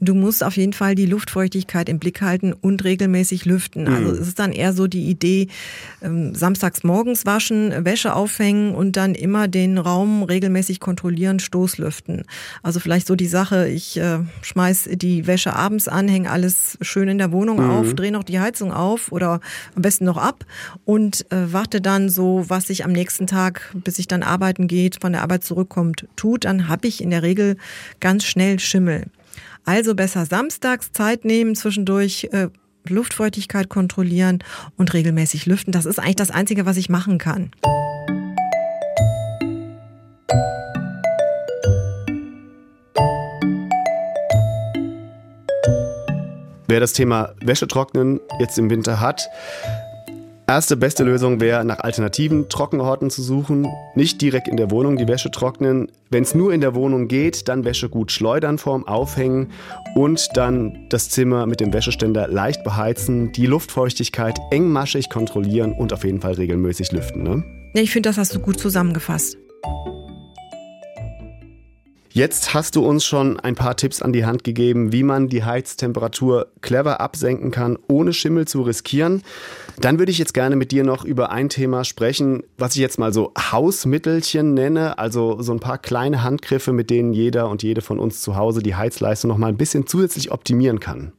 [0.00, 3.86] Du musst auf jeden Fall die Luftfeuchtigkeit im Blick halten und regelmäßig lüften.
[3.86, 4.14] Also mhm.
[4.14, 5.48] es ist dann eher so die Idee,
[6.02, 12.24] ähm, samstags morgens waschen, Wäsche aufhängen und dann immer den Raum regelmäßig kontrollieren, Stoßlüften.
[12.62, 17.08] Also vielleicht so die Sache, ich äh, schmeiß die Wäsche abends an, hänge alles schön
[17.08, 17.70] in der Wohnung mhm.
[17.70, 19.40] auf, drehe noch die Heizung auf oder
[19.76, 20.46] am besten noch ab
[20.86, 24.98] und äh, warte dann so, was sich am nächsten Tag, bis ich dann arbeiten geht,
[25.02, 26.46] von der Arbeit zurückkommt, tut.
[26.46, 27.58] Dann habe ich in der Regel
[28.00, 29.04] ganz schnell Schimmel.
[29.64, 32.48] Also besser samstags Zeit nehmen, zwischendurch äh,
[32.88, 34.42] Luftfeuchtigkeit kontrollieren
[34.76, 35.72] und regelmäßig lüften.
[35.72, 37.50] Das ist eigentlich das Einzige, was ich machen kann.
[46.70, 49.28] Wer das Thema Wäsche trocknen jetzt im Winter hat,
[50.50, 53.68] Erste beste Lösung wäre, nach alternativen Trockenorten zu suchen.
[53.94, 55.92] Nicht direkt in der Wohnung die Wäsche trocknen.
[56.10, 59.52] Wenn es nur in der Wohnung geht, dann Wäsche gut schleudern vorm Aufhängen
[59.94, 66.02] und dann das Zimmer mit dem Wäscheständer leicht beheizen, die Luftfeuchtigkeit engmaschig kontrollieren und auf
[66.02, 67.22] jeden Fall regelmäßig lüften.
[67.22, 67.44] Ne?
[67.74, 69.36] Ich finde, das hast du gut zusammengefasst.
[72.12, 75.44] Jetzt hast du uns schon ein paar Tipps an die Hand gegeben, wie man die
[75.44, 79.22] Heiztemperatur clever absenken kann, ohne Schimmel zu riskieren.
[79.78, 82.98] Dann würde ich jetzt gerne mit dir noch über ein Thema sprechen, was ich jetzt
[82.98, 87.80] mal so Hausmittelchen nenne, also so ein paar kleine Handgriffe, mit denen jeder und jede
[87.80, 91.12] von uns zu Hause die Heizleistung noch mal ein bisschen zusätzlich optimieren kann.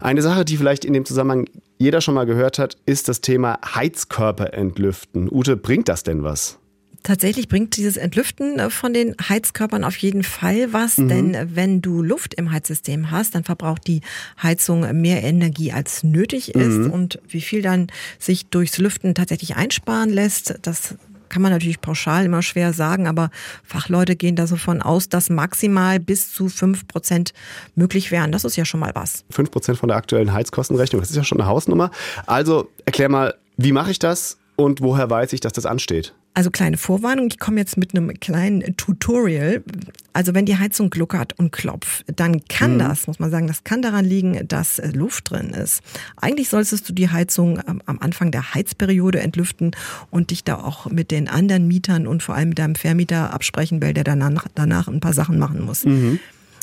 [0.00, 1.46] Eine Sache, die vielleicht in dem Zusammenhang
[1.78, 5.28] jeder schon mal gehört hat, ist das Thema Heizkörper entlüften.
[5.30, 6.58] Ute, bringt das denn was?
[7.02, 11.08] Tatsächlich bringt dieses Entlüften äh, von den Heizkörpern auf jeden Fall was, mhm.
[11.08, 14.00] denn wenn du Luft im Heizsystem hast, dann verbraucht die
[14.42, 16.90] Heizung mehr Energie als nötig ist mhm.
[16.90, 20.94] und wie viel dann sich durchs Lüften tatsächlich einsparen lässt, das
[21.30, 23.30] kann man natürlich pauschal immer schwer sagen, aber
[23.64, 27.32] Fachleute gehen da so von aus, dass maximal bis zu fünf Prozent
[27.76, 28.32] möglich wären.
[28.32, 29.24] Das ist ja schon mal was.
[29.30, 31.90] Fünf Prozent von der aktuellen Heizkostenrechnung, das ist ja schon eine Hausnummer.
[32.26, 36.12] Also erklär mal, wie mache ich das und woher weiß ich, dass das ansteht?
[36.32, 39.64] Also kleine Vorwarnung, ich komme jetzt mit einem kleinen Tutorial.
[40.12, 42.78] Also wenn die Heizung gluckert und klopft, dann kann mhm.
[42.78, 45.82] das, muss man sagen, das kann daran liegen, dass äh, Luft drin ist.
[46.16, 49.72] Eigentlich solltest du die Heizung am Anfang der Heizperiode entlüften
[50.10, 53.82] und dich da auch mit den anderen Mietern und vor allem mit deinem Vermieter absprechen,
[53.82, 55.84] weil der danach, danach ein paar Sachen machen muss.
[55.84, 56.20] Mhm.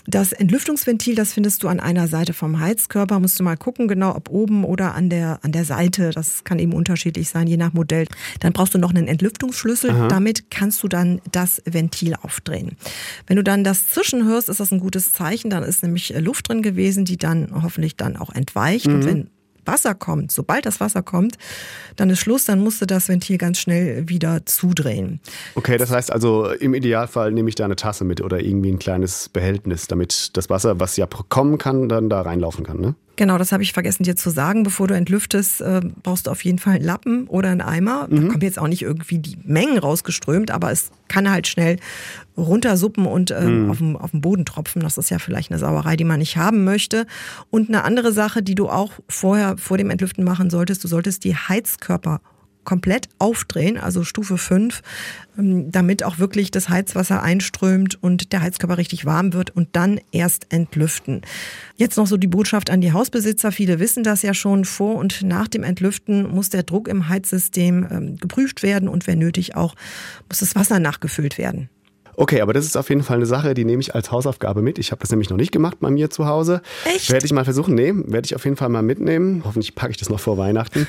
[0.10, 3.20] Das Entlüftungsventil, das findest du an einer Seite vom Heizkörper.
[3.20, 6.12] Musst du mal gucken, genau, ob oben oder an der, an der Seite.
[6.12, 8.08] Das kann eben unterschiedlich sein, je nach Modell.
[8.40, 9.92] Dann brauchst du noch einen Entlüftungsschlüssel.
[9.92, 10.08] Aha.
[10.08, 12.78] Damit kannst du dann das Ventil aufdrehen.
[13.28, 15.50] Wenn du dann das Zischen hörst, ist das ein gutes Zeichen.
[15.50, 18.88] Dann ist nämlich Luft drin gewesen, die dann hoffentlich dann auch entweicht.
[18.88, 18.96] Mhm.
[18.96, 19.30] Und wenn
[19.68, 21.38] Wasser kommt, sobald das Wasser kommt,
[21.96, 25.20] dann ist Schluss, dann musst du das Ventil ganz schnell wieder zudrehen.
[25.56, 28.80] Okay, das heißt also, im Idealfall nehme ich da eine Tasse mit oder irgendwie ein
[28.80, 32.96] kleines Behältnis, damit das Wasser, was ja kommen kann, dann da reinlaufen kann, ne?
[33.18, 34.64] Genau, das habe ich vergessen dir zu sagen.
[34.64, 38.08] Bevor du entlüftest, äh, brauchst du auf jeden Fall einen Lappen oder einen Eimer.
[38.08, 38.16] Mhm.
[38.16, 41.78] Da kommen jetzt auch nicht irgendwie die Mengen rausgeströmt, aber es kann halt schnell
[42.38, 43.70] runtersuppen und äh, mhm.
[43.72, 44.84] auf, dem, auf Boden tropfen.
[44.84, 47.08] Das ist ja vielleicht eine Sauerei, die man nicht haben möchte.
[47.50, 51.24] Und eine andere Sache, die du auch vorher vor dem Entlüften machen solltest, du solltest
[51.24, 52.22] die Heizkörper
[52.68, 54.82] komplett aufdrehen, also Stufe 5,
[55.40, 60.02] ähm, damit auch wirklich das Heizwasser einströmt und der Heizkörper richtig warm wird und dann
[60.12, 61.22] erst entlüften.
[61.78, 63.54] Jetzt noch so die Botschaft an die Hausbesitzer.
[63.54, 64.66] Viele wissen das ja schon.
[64.66, 69.20] Vor und nach dem Entlüften muss der Druck im Heizsystem ähm, geprüft werden und wenn
[69.20, 69.74] nötig auch
[70.28, 71.70] muss das Wasser nachgefüllt werden.
[72.20, 74.78] Okay, aber das ist auf jeden Fall eine Sache, die nehme ich als Hausaufgabe mit.
[74.78, 76.62] Ich habe das nämlich noch nicht gemacht bei mir zu Hause.
[76.84, 77.12] Echt?
[77.12, 77.76] Werde ich mal versuchen.
[77.76, 79.44] Nee, werde ich auf jeden Fall mal mitnehmen.
[79.46, 80.88] Hoffentlich packe ich das noch vor Weihnachten.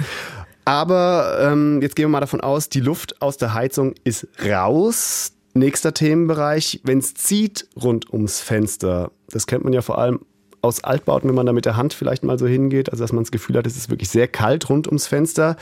[0.68, 5.32] Aber ähm, jetzt gehen wir mal davon aus, die Luft aus der Heizung ist raus.
[5.54, 9.10] Nächster Themenbereich, wenn es zieht rund ums Fenster.
[9.30, 10.20] Das kennt man ja vor allem
[10.60, 13.24] aus Altbauten, wenn man da mit der Hand vielleicht mal so hingeht, also dass man
[13.24, 15.56] das Gefühl hat, es ist wirklich sehr kalt rund ums Fenster.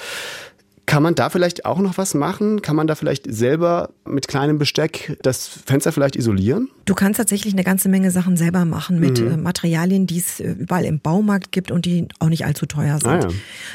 [0.87, 2.61] Kann man da vielleicht auch noch was machen?
[2.61, 6.69] Kann man da vielleicht selber mit kleinem Besteck das Fenster vielleicht isolieren?
[6.87, 9.33] Du kannst tatsächlich eine ganze Menge Sachen selber machen mit mhm.
[9.33, 13.01] Äh, Materialien, die es äh, überall im Baumarkt gibt und die auch nicht allzu teuer
[13.01, 13.11] sind.
[13.11, 13.29] Ah, ja.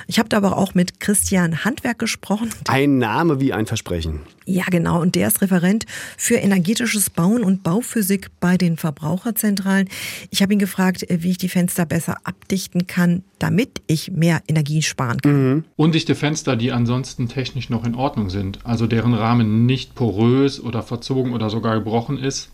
[0.08, 2.50] Ich habe da aber auch mit Christian Handwerk gesprochen.
[2.69, 4.21] Ein Name wie ein Versprechen.
[4.45, 5.02] Ja, genau.
[5.02, 9.89] Und der ist Referent für energetisches Bauen und Bauphysik bei den Verbraucherzentralen.
[10.30, 14.41] Ich habe ihn gefragt, äh, wie ich die Fenster besser abdichten kann, damit ich mehr
[14.47, 15.50] Energie sparen kann.
[15.50, 15.63] Mhm.
[15.76, 20.82] Undichte Fenster, die ansonsten technisch noch in Ordnung sind, also deren Rahmen nicht porös oder
[20.82, 22.52] verzogen oder sogar gebrochen ist,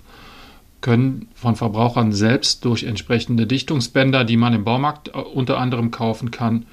[0.82, 6.32] können von Verbrauchern selbst durch entsprechende Dichtungsbänder, die man im Baumarkt äh, unter anderem kaufen
[6.32, 6.66] kann,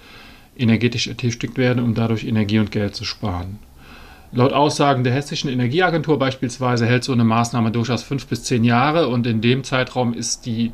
[0.57, 3.59] energetisch ertüchtigt werden, um dadurch Energie und Geld zu sparen.
[4.33, 9.09] Laut Aussagen der Hessischen Energieagentur beispielsweise hält so eine Maßnahme durchaus fünf bis zehn Jahre
[9.09, 10.73] und in dem Zeitraum ist die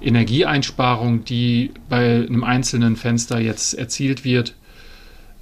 [0.00, 4.54] Energieeinsparung, die bei einem einzelnen Fenster jetzt erzielt wird,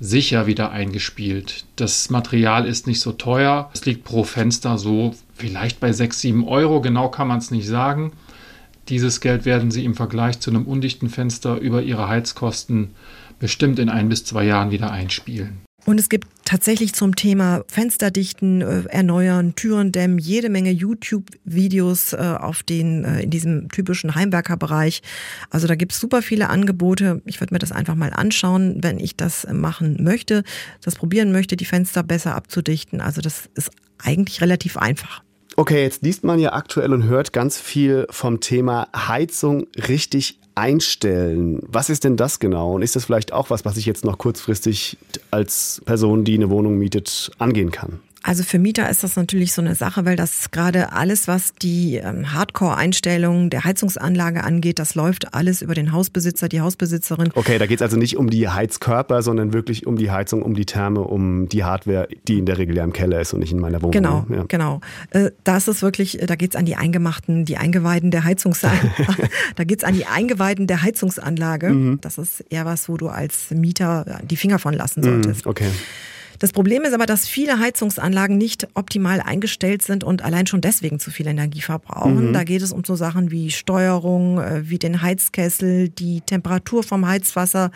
[0.03, 1.65] sicher wieder eingespielt.
[1.77, 3.71] Das Material ist nicht so teuer.
[3.73, 6.81] Es liegt pro Fenster so vielleicht bei 6, 7 Euro.
[6.81, 8.13] Genau kann man es nicht sagen.
[8.89, 12.97] Dieses Geld werden Sie im Vergleich zu einem undichten Fenster über Ihre Heizkosten
[13.39, 15.61] bestimmt in ein bis zwei Jahren wieder einspielen.
[15.85, 22.37] Und es gibt tatsächlich zum Thema Fensterdichten, äh, erneuern, Türen dämmen, jede Menge YouTube-Videos äh,
[22.39, 25.03] auf den, äh, in diesem typischen Heimwerkerbereich.
[25.51, 27.21] Also da gibt es super viele Angebote.
[27.25, 30.45] Ich würde mir das einfach mal anschauen, wenn ich das machen möchte,
[30.83, 33.01] das probieren möchte, die Fenster besser abzudichten.
[33.01, 35.23] Also das ist eigentlich relativ einfach.
[35.57, 41.61] Okay, jetzt liest man ja aktuell und hört ganz viel vom Thema Heizung richtig einstellen.
[41.67, 42.75] Was ist denn das genau?
[42.75, 44.99] Und ist das vielleicht auch was, was ich jetzt noch kurzfristig
[45.31, 48.01] als Person, die eine Wohnung mietet, angehen kann?
[48.23, 51.97] Also für Mieter ist das natürlich so eine Sache, weil das gerade alles, was die
[51.97, 57.31] ähm, Hardcore-Einstellungen der Heizungsanlage angeht, das läuft alles über den Hausbesitzer, die Hausbesitzerin.
[57.35, 60.55] Okay, da geht es also nicht um die Heizkörper, sondern wirklich um die Heizung, um
[60.55, 63.53] die Therme, um die Hardware, die in der Regel ja im Keller ist und nicht
[63.53, 63.93] in meiner Wohnung.
[63.93, 64.45] Genau, ja.
[64.47, 64.81] genau.
[65.11, 68.89] Äh, da ist es wirklich, da geht es an die Eingemachten, die Eingeweiden der Heizungsanlage.
[69.57, 71.71] da geht es an die Eingeweiden der Heizungsanlage.
[71.71, 71.99] Mhm.
[72.01, 75.45] Das ist eher was, wo du als Mieter die Finger von lassen solltest.
[75.45, 75.71] Mhm, okay.
[76.43, 80.99] Das Problem ist aber, dass viele Heizungsanlagen nicht optimal eingestellt sind und allein schon deswegen
[80.99, 82.31] zu viel Energie verbrauchen.
[82.31, 82.33] Mhm.
[82.33, 87.07] Da geht es um so Sachen wie Steuerung, äh, wie den Heizkessel, die Temperatur vom
[87.07, 87.71] Heizwasser,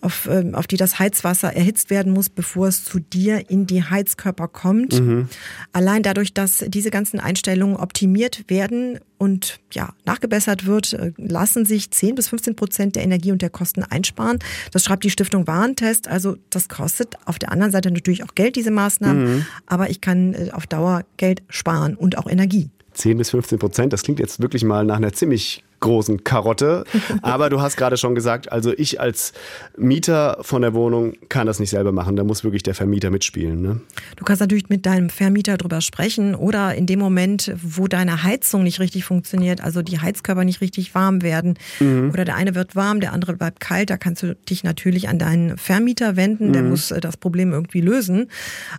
[0.00, 3.82] auf, ähm, auf die das Heizwasser erhitzt werden muss, bevor es zu dir in die
[3.82, 5.00] Heizkörper kommt.
[5.00, 5.28] Mhm.
[5.72, 11.90] Allein dadurch, dass diese ganzen Einstellungen optimiert werden und ja, nachgebessert wird, äh, lassen sich
[11.90, 14.38] 10 bis 15 Prozent der Energie und der Kosten einsparen.
[14.72, 16.08] Das schreibt die Stiftung Warentest.
[16.08, 19.46] Also das kostet auf der anderen Seite natürlich auch Geld, diese Maßnahmen, mhm.
[19.66, 22.70] aber ich kann äh, auf Dauer Geld sparen und auch Energie.
[22.94, 26.84] 10 bis 15 Prozent, das klingt jetzt wirklich mal nach einer ziemlich großen Karotte.
[27.22, 29.32] Aber du hast gerade schon gesagt, also ich als
[29.76, 32.16] Mieter von der Wohnung kann das nicht selber machen.
[32.16, 33.62] Da muss wirklich der Vermieter mitspielen.
[33.62, 33.80] Ne?
[34.16, 38.62] Du kannst natürlich mit deinem Vermieter drüber sprechen oder in dem Moment, wo deine Heizung
[38.62, 42.10] nicht richtig funktioniert, also die Heizkörper nicht richtig warm werden mhm.
[42.12, 45.18] oder der eine wird warm, der andere bleibt kalt, da kannst du dich natürlich an
[45.18, 46.52] deinen Vermieter wenden.
[46.52, 46.70] Der mhm.
[46.70, 48.28] muss äh, das Problem irgendwie lösen.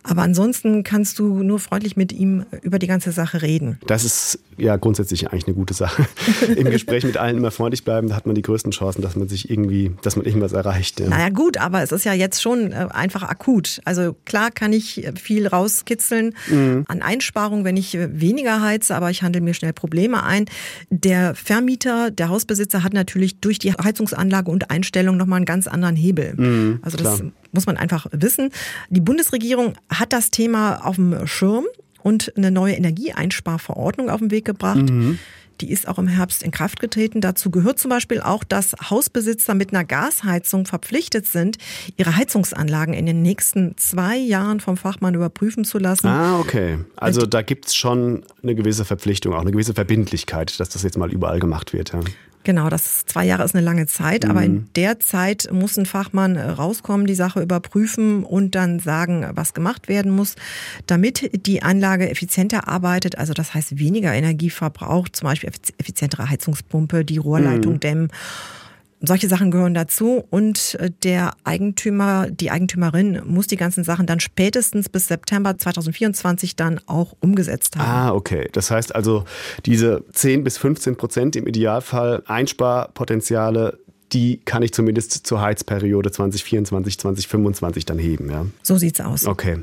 [0.03, 3.79] Aber ansonsten kannst du nur freundlich mit ihm über die ganze Sache reden.
[3.87, 6.07] Das ist ja grundsätzlich eigentlich eine gute Sache.
[6.55, 9.15] Im Gespräch Gespräch mit allen immer freundlich bleiben, da hat man die größten Chancen, dass
[9.15, 10.99] man sich irgendwie, dass man irgendwas erreicht.
[10.99, 11.09] Ja.
[11.09, 13.79] Naja gut, aber es ist ja jetzt schon äh, einfach akut.
[13.85, 16.85] Also klar kann ich viel rauskitzeln mhm.
[16.87, 20.45] an Einsparungen, wenn ich äh, weniger heize, aber ich handle mir schnell Probleme ein.
[20.89, 25.95] Der Vermieter, der Hausbesitzer hat natürlich durch die Heizungsanlage und Einstellung nochmal einen ganz anderen
[25.95, 26.33] Hebel.
[26.35, 27.31] Mhm, also das klar.
[27.51, 28.49] muss man einfach wissen.
[28.89, 31.65] Die Bundesregierung hat das Thema auf dem Schirm
[32.01, 34.89] und eine neue Energieeinsparverordnung auf den Weg gebracht.
[34.89, 35.19] Mhm.
[35.61, 37.21] Die ist auch im Herbst in Kraft getreten.
[37.21, 41.57] Dazu gehört zum Beispiel auch, dass Hausbesitzer mit einer Gasheizung verpflichtet sind,
[41.97, 46.07] ihre Heizungsanlagen in den nächsten zwei Jahren vom Fachmann überprüfen zu lassen.
[46.07, 46.79] Ah, okay.
[46.95, 50.97] Also da gibt es schon eine gewisse Verpflichtung, auch eine gewisse Verbindlichkeit, dass das jetzt
[50.97, 51.93] mal überall gemacht wird.
[51.93, 51.99] Ja.
[52.45, 54.31] Genau, das zwei Jahre ist eine lange Zeit, mhm.
[54.31, 54.69] aber in mhm.
[54.75, 59.87] der Zeit muss ein Fachmann äh, rauskommen, die Sache überprüfen und dann sagen, was gemacht
[59.87, 60.35] werden muss,
[60.87, 67.03] damit die Anlage effizienter arbeitet, also das heißt weniger Energie verbraucht, zum Beispiel effizientere Heizungspumpe,
[67.03, 67.79] die Rohrleitung mhm.
[67.79, 68.11] dämmen
[69.01, 74.19] solche Sachen gehören dazu und äh, der Eigentümer, die Eigentümerin muss die ganzen Sachen dann
[74.19, 77.85] spätestens bis September 2024 dann auch umgesetzt haben.
[77.85, 78.49] Ah, okay.
[78.51, 79.25] Das heißt also,
[79.65, 83.79] diese 10 bis 15 Prozent im Idealfall Einsparpotenziale,
[84.13, 88.29] die kann ich zumindest zur Heizperiode 2024, 2025 dann heben.
[88.29, 88.45] Ja?
[88.63, 89.25] So sieht's aus.
[89.25, 89.59] Okay.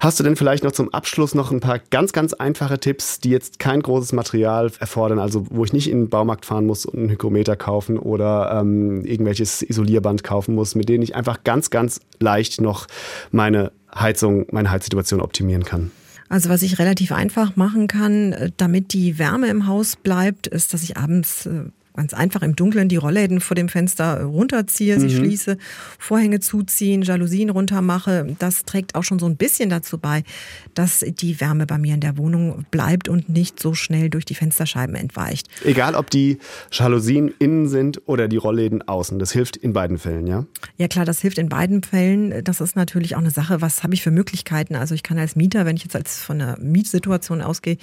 [0.00, 3.30] Hast du denn vielleicht noch zum Abschluss noch ein paar ganz, ganz einfache Tipps, die
[3.30, 6.98] jetzt kein großes Material erfordern, also wo ich nicht in den Baumarkt fahren muss und
[6.98, 12.00] einen Hygrometer kaufen oder ähm, irgendwelches Isolierband kaufen muss, mit denen ich einfach ganz, ganz
[12.20, 12.86] leicht noch
[13.30, 15.90] meine Heizung, meine Heizsituation optimieren kann?
[16.28, 20.74] Also was ich relativ einfach machen kann, äh, damit die Wärme im Haus bleibt, ist,
[20.74, 21.64] dass ich abends äh,
[21.96, 25.18] ganz einfach im Dunkeln die Rollläden vor dem Fenster runterziehe, sie mhm.
[25.18, 25.58] schließe,
[25.98, 28.34] Vorhänge zuziehen, Jalousien runtermache.
[28.40, 30.24] Das trägt auch schon so ein bisschen dazu bei,
[30.74, 34.34] dass die Wärme bei mir in der Wohnung bleibt und nicht so schnell durch die
[34.34, 35.46] Fensterscheiben entweicht.
[35.64, 36.38] Egal, ob die
[36.72, 39.20] Jalousien innen sind oder die Rollläden außen.
[39.20, 40.46] Das hilft in beiden Fällen, ja?
[40.76, 42.42] Ja klar, das hilft in beiden Fällen.
[42.42, 44.74] Das ist natürlich auch eine Sache, was habe ich für Möglichkeiten?
[44.74, 47.76] Also ich kann als Mieter, wenn ich jetzt als von einer Mietsituation ausgehe,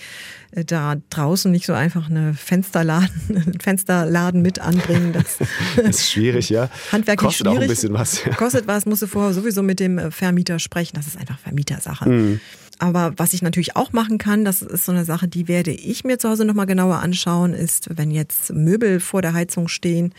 [0.51, 5.13] äh, da draußen nicht so einfach eine Fensterladen, Fenster Laden mit anbringen.
[5.13, 5.37] Das,
[5.77, 6.69] ist schwierig, ja.
[6.91, 7.57] Handwerklich Kostet schwierig.
[7.57, 8.23] auch ein bisschen was.
[8.25, 8.33] Ja.
[8.33, 10.95] Kostet was, musst du vorher sowieso mit dem Vermieter sprechen.
[10.95, 12.09] Das ist einfach Vermietersache.
[12.09, 12.39] Mhm.
[12.81, 16.03] Aber was ich natürlich auch machen kann, das ist so eine Sache, die werde ich
[16.03, 20.15] mir zu Hause nochmal genauer anschauen, ist, wenn jetzt Möbel vor der Heizung stehen.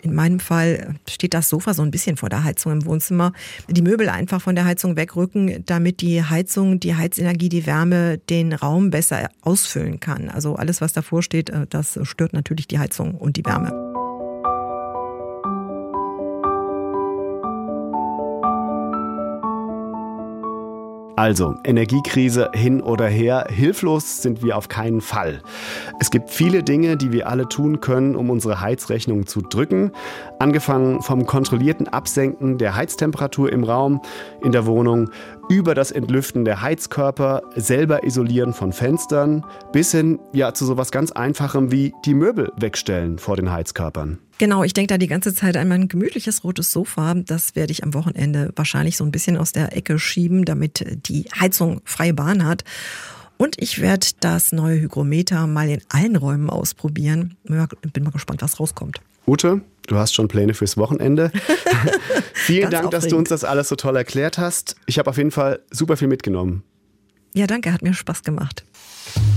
[0.00, 3.34] In meinem Fall steht das Sofa so ein bisschen vor der Heizung im Wohnzimmer.
[3.68, 8.54] Die Möbel einfach von der Heizung wegrücken, damit die Heizung, die Heizenergie, die Wärme den
[8.54, 10.30] Raum besser ausfüllen kann.
[10.30, 13.97] Also alles, was davor steht, äh, das stört natürlich die Heizung und die Wärme.
[21.18, 25.42] Also, Energiekrise hin oder her, hilflos sind wir auf keinen Fall.
[25.98, 29.90] Es gibt viele Dinge, die wir alle tun können, um unsere Heizrechnung zu drücken.
[30.38, 34.00] Angefangen vom kontrollierten Absenken der Heiztemperatur im Raum,
[34.44, 35.10] in der Wohnung,
[35.48, 41.10] über das Entlüften der Heizkörper, selber isolieren von Fenstern, bis hin ja zu sowas ganz
[41.12, 44.18] Einfachem wie die Möbel wegstellen vor den Heizkörpern.
[44.38, 47.14] Genau, ich denke da die ganze Zeit an mein gemütliches rotes Sofa.
[47.14, 51.24] Das werde ich am Wochenende wahrscheinlich so ein bisschen aus der Ecke schieben, damit die
[51.38, 52.62] Heizung freie Bahn hat.
[53.36, 57.36] Und ich werde das neue Hygrometer mal in allen Räumen ausprobieren.
[57.44, 59.00] Bin mal gespannt, was rauskommt.
[59.28, 61.30] Ute, du hast schon Pläne fürs Wochenende.
[62.32, 62.94] Vielen Dank, aufregend.
[62.94, 64.76] dass du uns das alles so toll erklärt hast.
[64.86, 66.62] Ich habe auf jeden Fall super viel mitgenommen.
[67.34, 68.64] Ja, danke, hat mir Spaß gemacht.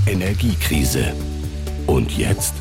[0.07, 1.11] Energiekrise.
[1.87, 2.53] Und jetzt?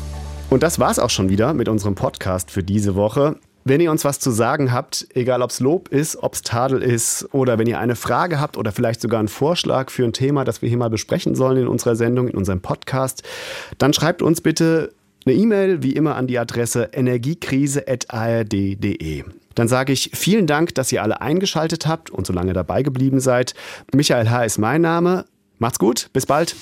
[0.49, 3.37] Und das war's auch schon wieder mit unserem Podcast für diese Woche.
[3.63, 6.81] Wenn ihr uns was zu sagen habt, egal ob es Lob ist, ob es Tadel
[6.81, 10.43] ist oder wenn ihr eine Frage habt oder vielleicht sogar einen Vorschlag für ein Thema,
[10.43, 13.23] das wir hier mal besprechen sollen in unserer Sendung, in unserem Podcast,
[13.77, 14.91] dann schreibt uns bitte
[15.25, 19.23] eine E-Mail wie immer an die Adresse energiekrise.ard.de.
[19.55, 23.19] Dann sage ich vielen Dank, dass ihr alle eingeschaltet habt und so lange dabei geblieben
[23.19, 23.53] seid.
[23.93, 24.43] Michael H.
[24.43, 25.25] ist mein Name.
[25.59, 26.55] Macht's gut, bis bald.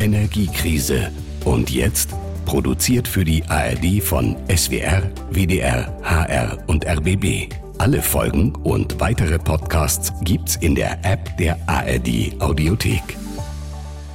[0.00, 1.10] Energiekrise.
[1.44, 2.10] Und jetzt?
[2.46, 7.48] Produziert für die ARD von SWR, WDR, HR und RBB.
[7.78, 13.19] Alle Folgen und weitere Podcasts gibt's in der App der ARD Audiothek.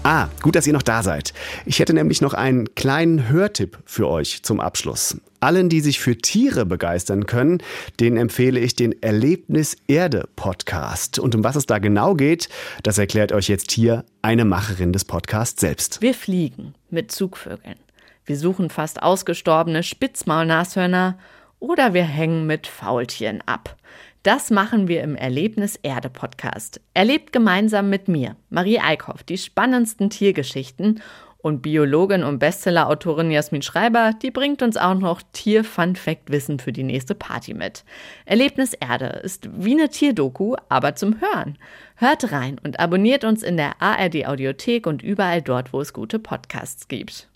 [0.08, 1.34] Ah, gut, dass ihr noch da seid.
[1.66, 5.20] Ich hätte nämlich noch einen kleinen Hörtipp für euch zum Abschluss.
[5.40, 7.58] Allen, die sich für Tiere begeistern können,
[8.00, 11.18] denen empfehle ich den Erlebnis Erde Podcast.
[11.18, 12.50] Und um was es da genau geht,
[12.84, 16.04] das erklärt euch jetzt hier eine Macherin des Podcasts selbst.
[16.04, 17.80] Wir fliegen mit Zugvögeln.
[18.26, 21.18] Wir suchen fast ausgestorbene Spitzmaulnashörner
[21.60, 23.76] oder wir hängen mit Faultieren ab.
[24.26, 26.82] Das machen wir im Erlebnis Erde Podcast.
[26.96, 31.00] Erlebt gemeinsam mit mir, Marie Eickhoff, die spannendsten Tiergeschichten
[31.38, 37.14] und Biologin und Bestsellerautorin Jasmin Schreiber, die bringt uns auch noch Tier-Fun-Fact-Wissen für die nächste
[37.14, 37.84] Party mit.
[38.26, 41.60] Erlebnis Erde ist wie eine Tierdoku, aber zum Hören.
[41.96, 46.18] Hört rein und abonniert uns in der ARD Audiothek und überall dort, wo es gute
[46.18, 47.30] Podcasts gibt.